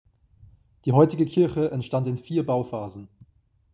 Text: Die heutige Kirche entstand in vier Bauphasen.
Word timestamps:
Die 0.85 0.93
heutige 0.93 1.27
Kirche 1.27 1.69
entstand 1.69 2.07
in 2.07 2.17
vier 2.17 2.43
Bauphasen. 2.43 3.07